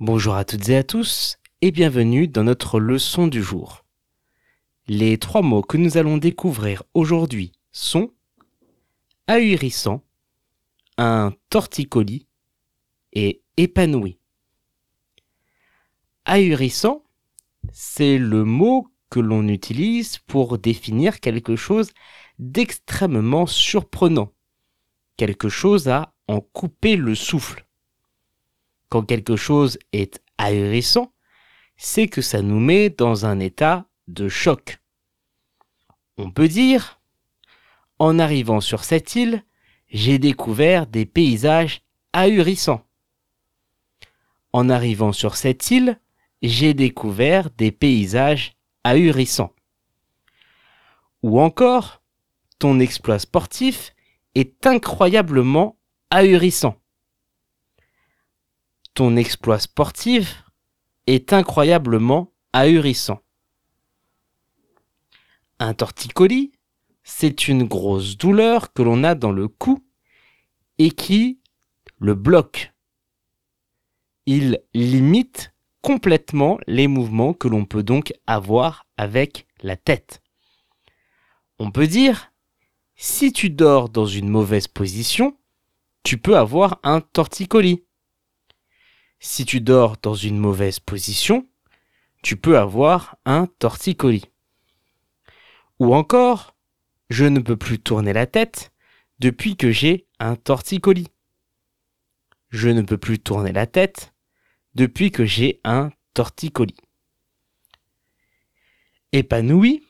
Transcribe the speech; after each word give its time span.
Bonjour 0.00 0.36
à 0.36 0.44
toutes 0.44 0.68
et 0.68 0.76
à 0.76 0.84
tous 0.84 1.38
et 1.60 1.72
bienvenue 1.72 2.28
dans 2.28 2.44
notre 2.44 2.78
leçon 2.78 3.26
du 3.26 3.42
jour. 3.42 3.84
Les 4.86 5.18
trois 5.18 5.42
mots 5.42 5.60
que 5.60 5.76
nous 5.76 5.96
allons 5.96 6.18
découvrir 6.18 6.84
aujourd'hui 6.94 7.50
sont 7.72 8.12
ahurissant, 9.26 10.04
un 10.98 11.34
torticolis 11.50 12.28
et 13.12 13.42
épanoui. 13.56 14.20
Ahurissant, 16.26 17.02
c'est 17.72 18.18
le 18.18 18.44
mot 18.44 18.86
que 19.10 19.18
l'on 19.18 19.48
utilise 19.48 20.18
pour 20.18 20.58
définir 20.58 21.18
quelque 21.18 21.56
chose 21.56 21.90
d'extrêmement 22.38 23.46
surprenant, 23.46 24.32
quelque 25.16 25.48
chose 25.48 25.88
à 25.88 26.14
en 26.28 26.40
couper 26.40 26.94
le 26.94 27.16
souffle. 27.16 27.67
Quand 28.88 29.02
quelque 29.02 29.36
chose 29.36 29.78
est 29.92 30.22
ahurissant, 30.38 31.12
c'est 31.76 32.08
que 32.08 32.22
ça 32.22 32.42
nous 32.42 32.60
met 32.60 32.90
dans 32.90 33.26
un 33.26 33.38
état 33.38 33.86
de 34.08 34.28
choc. 34.28 34.78
On 36.16 36.30
peut 36.30 36.48
dire, 36.48 37.00
en 37.98 38.18
arrivant 38.18 38.60
sur 38.60 38.84
cette 38.84 39.14
île, 39.14 39.44
j'ai 39.88 40.18
découvert 40.18 40.86
des 40.86 41.06
paysages 41.06 41.82
ahurissants. 42.12 42.84
En 44.52 44.68
arrivant 44.68 45.12
sur 45.12 45.36
cette 45.36 45.70
île, 45.70 46.00
j'ai 46.42 46.74
découvert 46.74 47.50
des 47.50 47.72
paysages 47.72 48.56
ahurissants. 48.84 49.54
Ou 51.22 51.40
encore, 51.40 52.02
ton 52.58 52.80
exploit 52.80 53.18
sportif 53.18 53.94
est 54.34 54.66
incroyablement 54.66 55.76
ahurissant. 56.10 56.76
Ton 58.98 59.14
exploit 59.14 59.60
sportif 59.60 60.42
est 61.06 61.32
incroyablement 61.32 62.32
ahurissant. 62.52 63.22
Un 65.60 65.72
torticolis, 65.72 66.50
c'est 67.04 67.46
une 67.46 67.62
grosse 67.62 68.16
douleur 68.16 68.72
que 68.72 68.82
l'on 68.82 69.04
a 69.04 69.14
dans 69.14 69.30
le 69.30 69.46
cou 69.46 69.84
et 70.78 70.90
qui 70.90 71.38
le 72.00 72.16
bloque. 72.16 72.72
Il 74.26 74.64
limite 74.74 75.54
complètement 75.80 76.58
les 76.66 76.88
mouvements 76.88 77.34
que 77.34 77.46
l'on 77.46 77.66
peut 77.66 77.84
donc 77.84 78.12
avoir 78.26 78.84
avec 78.96 79.46
la 79.62 79.76
tête. 79.76 80.24
On 81.60 81.70
peut 81.70 81.86
dire, 81.86 82.32
si 82.96 83.32
tu 83.32 83.48
dors 83.48 83.90
dans 83.90 84.06
une 84.06 84.28
mauvaise 84.28 84.66
position, 84.66 85.38
tu 86.02 86.18
peux 86.18 86.36
avoir 86.36 86.80
un 86.82 87.00
torticolis. 87.00 87.84
Si 89.20 89.44
tu 89.44 89.60
dors 89.60 89.96
dans 89.96 90.14
une 90.14 90.38
mauvaise 90.38 90.78
position, 90.78 91.46
tu 92.22 92.36
peux 92.36 92.58
avoir 92.58 93.16
un 93.24 93.46
torticolis. 93.46 94.26
Ou 95.78 95.94
encore, 95.94 96.54
je 97.10 97.24
ne 97.24 97.40
peux 97.40 97.56
plus 97.56 97.78
tourner 97.78 98.12
la 98.12 98.26
tête 98.26 98.72
depuis 99.18 99.56
que 99.56 99.70
j'ai 99.70 100.06
un 100.18 100.36
torticolis. 100.36 101.08
Je 102.50 102.68
ne 102.68 102.82
peux 102.82 102.98
plus 102.98 103.18
tourner 103.18 103.52
la 103.52 103.66
tête 103.66 104.14
depuis 104.74 105.10
que 105.10 105.24
j'ai 105.24 105.60
un 105.64 105.90
torticolis. 106.14 106.76
Épanoui, 109.12 109.84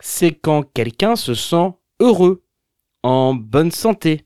c'est 0.00 0.32
quand 0.32 0.62
quelqu'un 0.62 1.16
se 1.16 1.34
sent 1.34 1.72
heureux, 2.00 2.44
en 3.02 3.34
bonne 3.34 3.70
santé. 3.70 4.24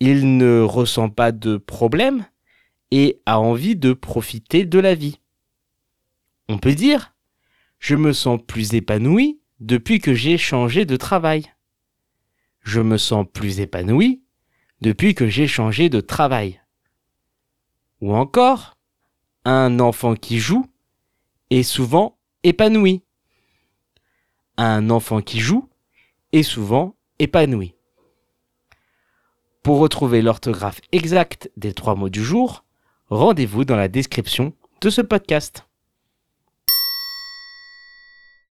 Il 0.00 0.36
ne 0.36 0.60
ressent 0.60 1.10
pas 1.10 1.32
de 1.32 1.56
problème 1.56 2.24
et 2.92 3.22
a 3.24 3.40
envie 3.40 3.74
de 3.74 3.94
profiter 3.94 4.66
de 4.66 4.78
la 4.78 4.94
vie. 4.94 5.18
On 6.48 6.58
peut 6.58 6.74
dire, 6.74 7.14
je 7.78 7.96
me 7.96 8.12
sens 8.12 8.38
plus 8.46 8.74
épanoui 8.74 9.40
depuis 9.60 9.98
que 9.98 10.12
j'ai 10.12 10.36
changé 10.36 10.84
de 10.84 10.96
travail. 10.96 11.50
Je 12.60 12.82
me 12.82 12.98
sens 12.98 13.26
plus 13.32 13.60
épanoui 13.60 14.22
depuis 14.82 15.14
que 15.14 15.26
j'ai 15.26 15.46
changé 15.46 15.88
de 15.88 16.00
travail. 16.00 16.60
Ou 18.02 18.14
encore, 18.14 18.76
un 19.46 19.80
enfant 19.80 20.14
qui 20.14 20.38
joue 20.38 20.66
est 21.48 21.62
souvent 21.62 22.18
épanoui. 22.42 23.02
Un 24.58 24.90
enfant 24.90 25.22
qui 25.22 25.40
joue 25.40 25.66
est 26.32 26.42
souvent 26.42 26.94
épanoui. 27.18 27.74
Pour 29.62 29.78
retrouver 29.78 30.20
l'orthographe 30.20 30.82
exacte 30.92 31.50
des 31.56 31.72
trois 31.72 31.94
mots 31.94 32.10
du 32.10 32.22
jour, 32.22 32.64
rendez-vous 33.12 33.66
dans 33.66 33.76
la 33.76 33.88
description 33.88 34.54
de 34.80 34.88
ce 34.88 35.02
podcast. 35.02 35.66